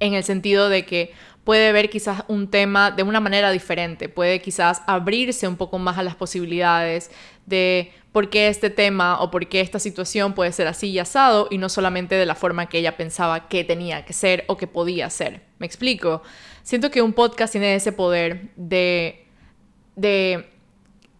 [0.00, 1.12] En el sentido de que
[1.44, 5.98] puede ver quizás un tema de una manera diferente, puede quizás abrirse un poco más
[5.98, 7.10] a las posibilidades
[7.46, 11.48] de por qué este tema o por qué esta situación puede ser así y asado
[11.50, 14.68] y no solamente de la forma que ella pensaba que tenía que ser o que
[14.68, 15.40] podía ser.
[15.58, 16.22] ¿Me explico?
[16.62, 19.26] Siento que un podcast tiene ese poder de,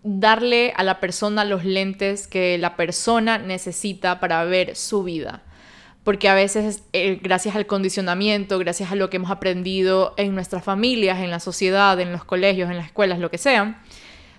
[0.04, 5.42] darle a la persona los lentes que la persona necesita para ver su vida.
[6.04, 10.62] Porque a veces, eh, gracias al condicionamiento, gracias a lo que hemos aprendido en nuestras
[10.62, 13.82] familias, en la sociedad, en los colegios, en las escuelas, lo que sea,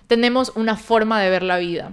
[0.06, 1.92] tenemos una forma de ver la vida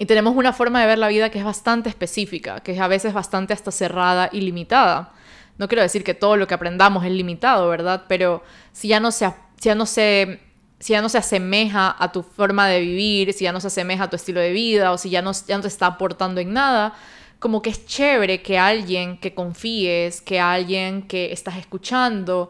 [0.00, 2.88] y tenemos una forma de ver la vida que es bastante específica, que es a
[2.88, 5.12] veces bastante hasta cerrada y limitada.
[5.58, 8.04] No quiero decir que todo lo que aprendamos es limitado, ¿verdad?
[8.08, 10.40] Pero si ya no se, ya no se,
[10.78, 14.04] si ya no se asemeja a tu forma de vivir, si ya no se asemeja
[14.04, 16.54] a tu estilo de vida o si ya no, ya no te está aportando en
[16.54, 16.94] nada,
[17.38, 22.48] como que es chévere que alguien que confíes, que alguien que estás escuchando,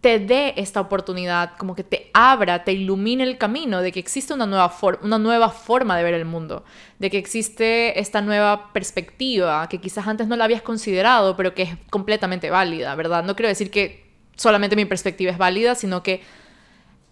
[0.00, 4.32] te dé esta oportunidad, como que te abra, te ilumine el camino de que existe
[4.32, 6.64] una nueva, una nueva forma de ver el mundo,
[6.98, 11.62] de que existe esta nueva perspectiva que quizás antes no la habías considerado, pero que
[11.62, 13.24] es completamente válida, ¿verdad?
[13.24, 16.22] No quiero decir que solamente mi perspectiva es válida, sino que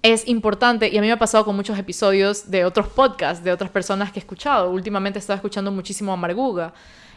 [0.01, 3.53] es importante, y a mí me ha pasado con muchos episodios de otros podcasts, de
[3.53, 4.71] otras personas que he escuchado.
[4.71, 6.73] Últimamente estaba escuchando muchísimo a Marguga,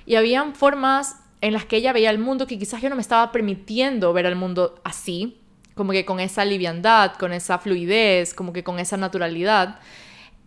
[0.06, 3.02] y habían formas en las que ella veía el mundo que quizás yo no me
[3.02, 5.41] estaba permitiendo ver el mundo así,
[5.82, 9.80] como que con esa liviandad, con esa fluidez, como que con esa naturalidad.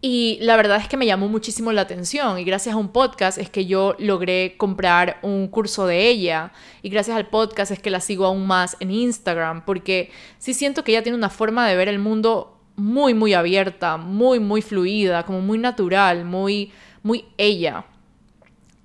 [0.00, 3.36] Y la verdad es que me llamó muchísimo la atención y gracias a un podcast
[3.36, 7.90] es que yo logré comprar un curso de ella y gracias al podcast es que
[7.90, 11.74] la sigo aún más en Instagram porque sí siento que ella tiene una forma de
[11.74, 16.70] ver el mundo muy muy abierta, muy muy fluida, como muy natural, muy
[17.02, 17.86] muy ella.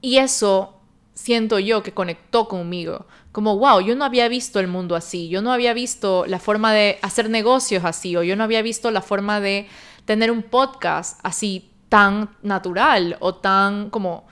[0.01, 0.78] Y eso
[1.19, 3.05] siento yo que conectó conmigo.
[3.34, 6.73] Como, wow, yo no había visto el mundo así, yo no había visto la forma
[6.73, 9.67] de hacer negocios así, o yo no había visto la forma de
[10.05, 14.27] tener un podcast así tan natural o tan como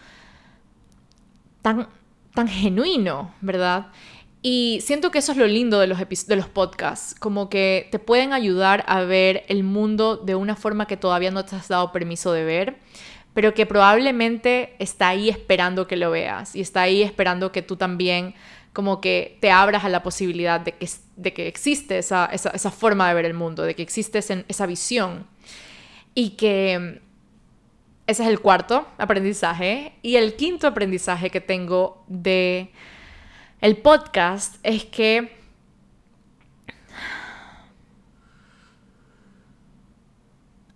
[1.62, 1.90] tan
[2.34, 3.88] tan genuino, ¿verdad?
[4.42, 8.00] Y siento que eso es lo lindo de los, de los podcasts, como que te
[8.00, 11.92] pueden ayudar a ver el mundo de una forma que todavía no te has dado
[11.92, 12.78] permiso de ver,
[13.38, 17.76] pero que probablemente está ahí esperando que lo veas y está ahí esperando que tú
[17.76, 18.34] también
[18.74, 23.08] como que te abras a la posibilidad de que, de que existe esa, esa, forma
[23.08, 25.28] de ver el mundo, de que existe esa visión
[26.16, 27.00] y que
[28.08, 29.94] ese es el cuarto aprendizaje.
[30.02, 32.72] Y el quinto aprendizaje que tengo de
[33.62, 35.37] el podcast es que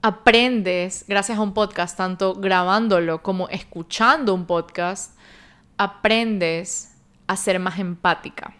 [0.02, 5.18] aprendes, gracias a un podcast, tanto grabándolo como escuchando un podcast,
[5.78, 6.96] aprendes
[7.28, 8.56] a ser más empática.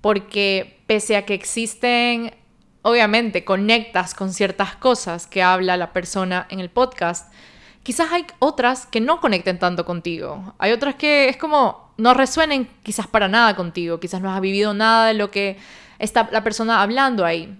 [0.00, 2.34] Porque pese a que existen,
[2.82, 7.32] obviamente, conectas con ciertas cosas que habla la persona en el podcast,
[7.82, 10.54] quizás hay otras que no conecten tanto contigo.
[10.58, 14.74] Hay otras que es como no resuenen quizás para nada contigo, quizás no has vivido
[14.74, 15.58] nada de lo que
[15.98, 17.58] está la persona hablando ahí.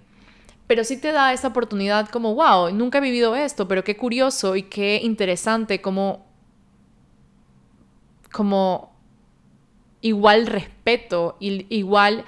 [0.71, 4.55] Pero sí te da esa oportunidad como, wow, nunca he vivido esto, pero qué curioso
[4.55, 6.29] y qué interesante como,
[10.01, 12.25] igual respeto, igual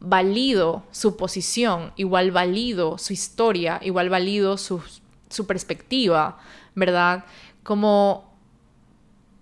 [0.00, 4.82] valido su posición, igual valido su historia, igual valido su,
[5.30, 6.40] su perspectiva
[6.74, 7.26] ¿verdad?
[7.62, 8.36] Como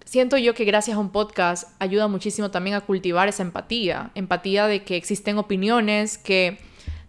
[0.04, 4.66] siento yo que gracias a un podcast ayuda muchísimo también a cultivar esa empatía, empatía
[4.66, 6.58] de que existen opiniones que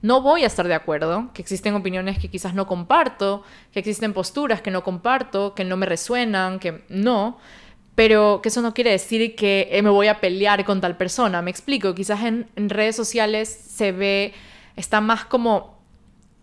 [0.07, 3.43] no voy a estar de acuerdo, que existen opiniones que quizás no comparto,
[3.73, 7.37] que existen posturas que no comparto, que no me resuenan, que no,
[7.93, 11.41] pero que eso no quiere decir que eh, me voy a pelear con tal persona,
[11.41, 14.33] me explico, quizás en, redes sociales se ve,
[14.77, 15.77] está más como,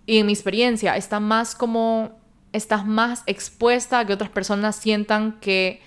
[0.04, 2.20] y en mi experiencia, está más como
[2.52, 5.80] estás más expuesta a que otras personas sientan que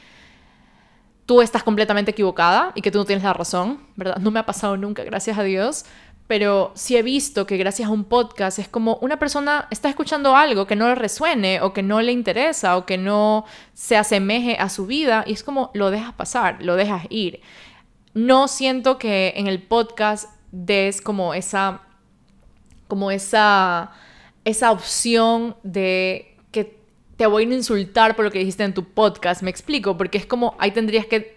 [1.27, 4.17] tú estás completamente equivocada y que tú no tienes la razón, ¿verdad?
[4.17, 5.85] No me ha pasado nunca, gracias a Dios,
[6.27, 10.35] pero sí he visto que gracias a un podcast es como una persona está escuchando
[10.35, 14.57] algo que no le resuene o que no le interesa o que no se asemeje
[14.57, 17.41] a su vida y es como lo dejas pasar, lo dejas ir.
[18.13, 21.81] No siento que en el podcast des como esa
[22.87, 23.91] como esa
[24.43, 26.37] esa opción de
[27.17, 30.25] te voy a insultar por lo que dijiste en tu podcast, me explico, porque es
[30.25, 31.36] como ahí tendrías que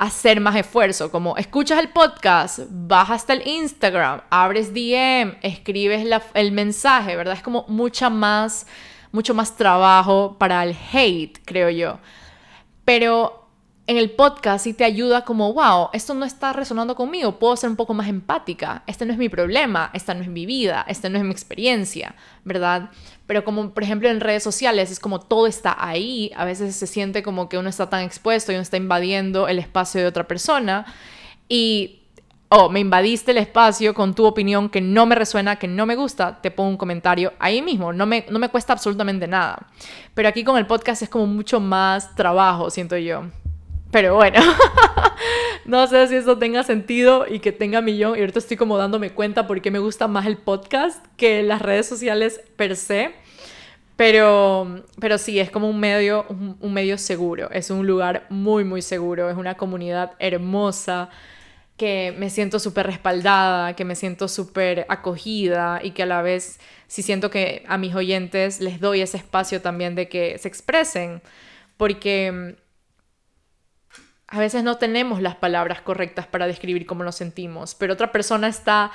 [0.00, 6.52] hacer más esfuerzo, como escuchas el podcast, bajas hasta el Instagram, abres DM, escribes el
[6.52, 7.34] mensaje, ¿verdad?
[7.34, 8.66] Es como mucha más,
[9.12, 11.98] mucho más trabajo para el hate, creo yo.
[12.86, 13.39] Pero
[13.90, 17.70] en el podcast sí te ayuda como, wow, esto no está resonando conmigo, puedo ser
[17.70, 21.08] un poco más empática, este no es mi problema, esta no es mi vida, esta
[21.08, 22.90] no es mi experiencia, ¿verdad?
[23.26, 26.86] Pero como por ejemplo en redes sociales es como todo está ahí, a veces se
[26.86, 30.28] siente como que uno está tan expuesto y uno está invadiendo el espacio de otra
[30.28, 30.86] persona
[31.48, 32.02] y,
[32.48, 35.96] oh, me invadiste el espacio con tu opinión que no me resuena, que no me
[35.96, 39.66] gusta, te pongo un comentario ahí mismo, no me, no me cuesta absolutamente nada.
[40.14, 43.24] Pero aquí con el podcast es como mucho más trabajo, siento yo.
[43.90, 44.40] Pero bueno,
[45.64, 48.16] no sé si eso tenga sentido y que tenga millón.
[48.16, 51.86] Y ahorita estoy como dándome cuenta porque me gusta más el podcast que las redes
[51.86, 53.12] sociales per se.
[53.96, 57.50] Pero, pero sí, es como un medio, un, medio seguro.
[57.50, 59.28] Es un lugar muy, muy seguro.
[59.28, 61.10] Es una comunidad hermosa
[61.76, 66.60] que me siento súper respaldada, que me siento súper acogida y que a la vez
[66.86, 71.20] sí siento que a mis oyentes les doy ese espacio también de que se expresen.
[71.76, 72.56] Porque
[74.30, 78.46] a veces no tenemos las palabras correctas para describir cómo nos sentimos, pero otra persona
[78.46, 78.92] está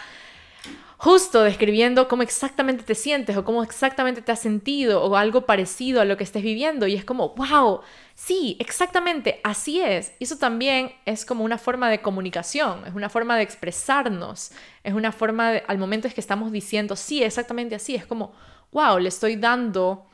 [0.97, 5.99] justo describiendo cómo exactamente te sientes o cómo exactamente te has sentido o algo parecido
[5.99, 7.81] a lo que estés viviendo y es como, wow,
[8.13, 10.13] sí, exactamente, así es.
[10.21, 14.51] Eso también es como una forma de comunicación, es una forma de expresarnos,
[14.83, 18.33] es una forma, de, al momento es que estamos diciendo, sí, exactamente así, es como,
[18.71, 20.07] wow, le estoy dando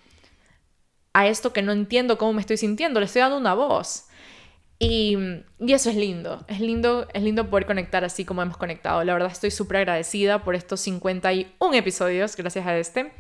[1.14, 4.06] a esto que no entiendo cómo me estoy sintiendo, le estoy dando una voz.
[4.84, 5.16] Y,
[5.60, 9.04] eso es lindo, es lindo, es lindo poder conectar así como hemos conectado.
[9.04, 13.14] La verdad estoy súper agradecida por estos 51 episodios, gracias a este.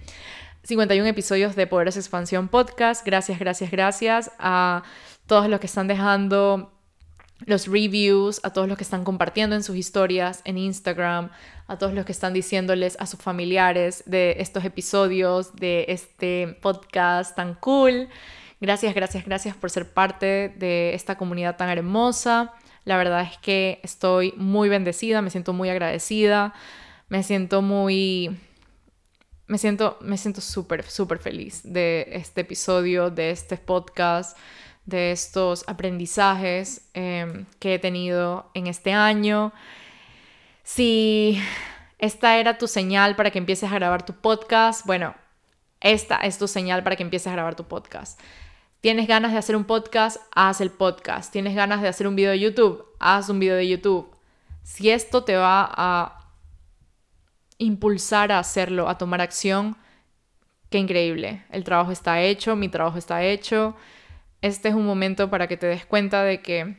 [0.64, 3.06] 51 episodios de Poderes Expansión Podcast.
[3.06, 4.82] Gracias, gracias, gracias a
[5.28, 6.72] todos los que están dejando
[7.46, 11.30] los reviews, a todos los que están compartiendo en sus historias en Instagram,
[11.68, 17.36] a todos los que están diciéndoles a sus familiares de estos episodios, de este podcast
[17.36, 18.10] tan cool.
[18.62, 22.54] Gracias, gracias, gracias por ser parte de esta comunidad tan hermosa.
[22.86, 26.54] La verdad es que estoy muy bendecida, me siento muy agradecida,
[27.10, 28.40] me siento muy...
[29.48, 34.38] Me siento, me siento súper, súper feliz de este episodio, de este podcast,
[34.86, 39.52] de estos aprendizajes em, que he tenido en este año.
[40.64, 41.42] Si
[41.98, 45.16] esta era tu señal para que empieces a grabar tu podcast, bueno,
[45.82, 48.20] esta es tu señal para que empieces a grabar tu podcast.
[48.82, 51.32] Tienes ganas de hacer un podcast, haz el podcast.
[51.32, 54.10] Tienes ganas de hacer un video de YouTube, haz un video de YouTube.
[54.64, 56.32] Si esto te va a
[57.60, 59.78] impulsar a hacerlo, a tomar acción,
[60.72, 61.46] qué increíble.
[61.52, 63.76] El trabajo está hecho, mi trabajo está hecho.
[64.42, 66.76] Este es un momento para que te des cuenta de que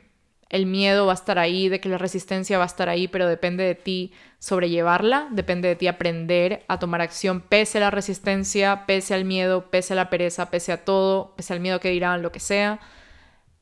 [0.53, 3.27] el miedo va a estar ahí, de que la resistencia va a estar ahí, pero
[3.27, 8.85] depende de ti sobrellevarla, depende de ti aprender a tomar acción pese a la resistencia,
[8.87, 12.21] pese al miedo, pese a la pereza, pese a todo, pese al miedo que dirán,
[12.21, 12.81] lo que sea.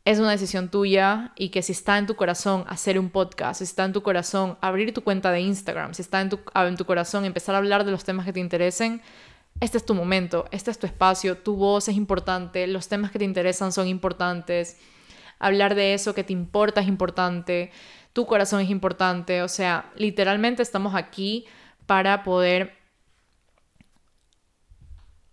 [0.05, 3.65] Es una decisión tuya y que si está en tu corazón hacer un podcast, si
[3.65, 6.87] está en tu corazón abrir tu cuenta de Instagram, si está en tu, en tu
[6.87, 9.01] corazón empezar a hablar de los temas que te interesen,
[9.61, 13.21] este es tu momento, este es tu espacio, tu voz es importante, los temas que
[13.21, 14.77] te interesan son importantes
[15.41, 17.73] hablar de eso que te importa es importante,
[18.13, 21.47] tu corazón es importante, o sea, literalmente estamos aquí
[21.87, 22.77] para poder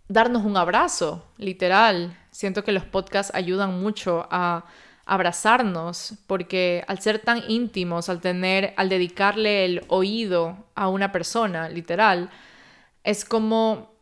[0.07, 2.17] darnos un abrazo, literal.
[2.31, 4.65] Siento que los podcasts ayudan mucho a
[5.05, 11.69] abrazarnos, porque al ser tan íntimos, al tener, al dedicarle el oído a una persona,
[11.69, 12.29] literal,
[13.03, 13.97] es como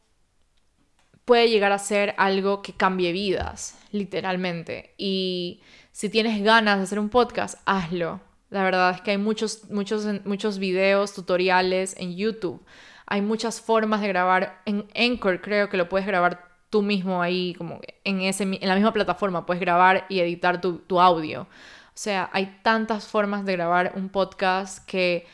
[1.25, 4.93] puede llegar a ser algo que cambie vidas, literalmente.
[4.97, 5.61] Y
[5.95, 8.19] si tienes ganas de hacer un podcast, hazlo.
[8.49, 12.61] La verdad es que hay muchos, muchos, muchos videos, tutoriales en YouTube.
[13.07, 14.61] Hay muchas formas de grabar.
[14.65, 18.75] En Anchor creo que lo puedes grabar tú mismo ahí, como en, ese, en la
[18.75, 19.45] misma plataforma.
[19.45, 21.43] Puedes grabar y editar tu, tu audio.
[21.43, 21.47] O
[21.93, 25.25] sea, hay tantas formas de grabar un podcast que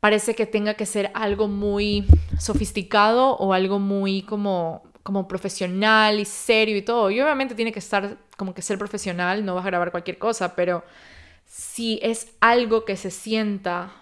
[0.00, 2.08] parece que tenga que ser algo muy
[2.40, 7.12] sofisticado o algo muy como como profesional y serio y todo.
[7.12, 10.54] Y obviamente tiene que estar como que ser profesional, no vas a grabar cualquier cosa,
[10.54, 10.84] pero
[11.46, 13.92] si es algo que se sienta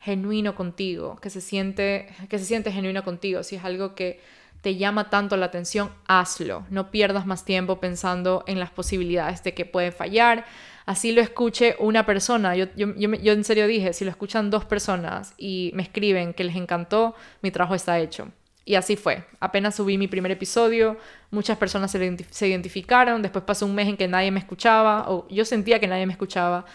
[0.00, 4.20] genuino contigo, que se siente que se siente genuino contigo, si es algo que
[4.60, 6.66] te llama tanto la atención, hazlo.
[6.70, 10.44] No pierdas más tiempo pensando en las posibilidades de que puede fallar.
[10.84, 12.56] Así lo escuche una persona.
[12.56, 16.34] Yo, yo, yo, yo en serio dije, si lo escuchan dos personas y me escriben
[16.34, 18.28] que les encantó, mi trabajo está hecho.
[18.68, 19.24] Y así fue.
[19.40, 20.98] Apenas subí mi primer episodio,
[21.30, 25.46] muchas personas se, identificaron, después pasó un mes en que nadie me escuchaba, o yo
[25.46, 26.66] sentía que nadie me escuchaba.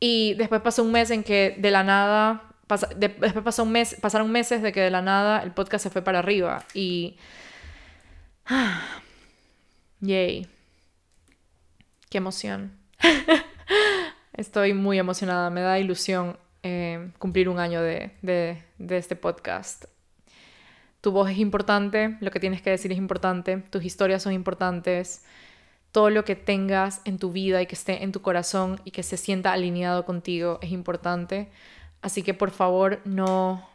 [0.00, 2.44] Y después pasó un mes en que de la nada,
[2.96, 6.00] después pasó un mes, pasaron meses de que de la nada el podcast se fue
[6.00, 6.64] para arriba.
[6.72, 7.18] Y...
[10.00, 10.46] yay.
[12.08, 12.72] Qué emoción.
[14.32, 19.84] Estoy muy emocionada, me da ilusión eh, cumplir un año de, de este podcast.
[21.00, 25.24] Tu voz es importante, lo que tienes que decir es importante, tus historias son importantes,
[25.92, 29.02] todo lo que tengas en tu vida y que esté en tu corazón y que
[29.02, 31.50] se sienta alineado contigo es importante.
[32.02, 33.68] Así que por favor no,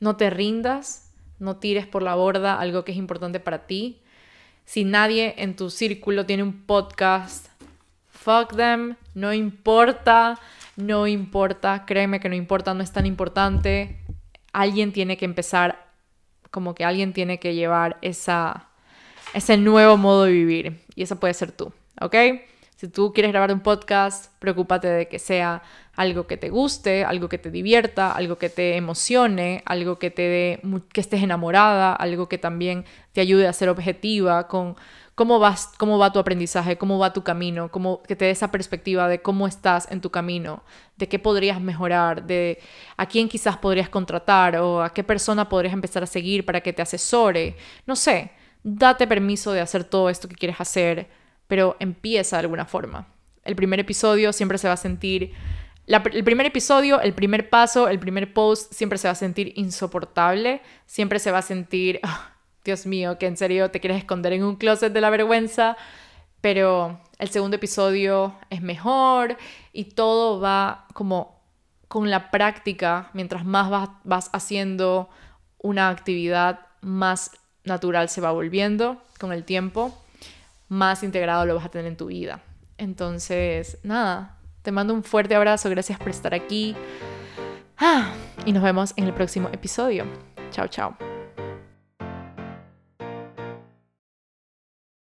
[0.00, 4.02] no te rindas, no tires por la borda algo que es importante para ti.
[4.64, 7.46] Si nadie en tu círculo tiene un podcast,
[8.08, 10.38] fuck them, no importa,
[10.76, 13.98] no importa, créeme que no importa, no es tan importante.
[14.52, 15.89] Alguien tiene que empezar
[16.50, 18.68] como que alguien tiene que llevar esa,
[19.34, 22.14] ese nuevo modo de vivir y eso puede ser tú, ¿ok?
[22.80, 25.62] Si tú quieres grabar un podcast, preocúpate de que sea
[25.96, 30.22] algo que te guste, algo que te divierta, algo que te emocione, algo que te
[30.22, 34.76] dé, que estés enamorada, algo que también te ayude a ser objetiva con
[35.14, 38.50] cómo, vas, cómo va tu aprendizaje, cómo va tu camino, cómo, que te dé esa
[38.50, 40.62] perspectiva de cómo estás en tu camino,
[40.96, 42.60] de qué podrías mejorar, de
[42.96, 46.72] a quién quizás podrías contratar o a qué persona podrías empezar a seguir para que
[46.72, 47.58] te asesore.
[47.84, 48.30] No sé,
[48.62, 51.19] date permiso de hacer todo esto que quieres hacer,
[51.50, 53.08] pero empieza de alguna forma.
[53.42, 55.34] El primer episodio siempre se va a sentir...
[55.88, 60.62] el primer episodio, el primer paso, el primer post siempre se va a sentir insoportable,
[60.86, 62.34] siempre se va a sentir, ah,
[62.64, 65.76] Dios mío, que en serio te quieres esconder en un closet de la vergüenza,
[66.40, 69.36] pero el segundo episodio es mejor
[69.72, 71.42] y todo va como
[71.88, 75.10] con la práctica, mientras más vas, vas haciendo
[75.58, 77.32] una actividad, más
[77.64, 79.99] natural se va volviendo con el tiempo,
[80.70, 82.40] más integrado lo vas a tener en tu vida.
[82.78, 86.74] Entonces, nada, te mando un fuerte abrazo, gracias por estar aquí.
[87.76, 88.12] Ah,
[88.46, 90.06] y nos vemos en el próximo episodio.
[90.50, 91.09] Chao, chao.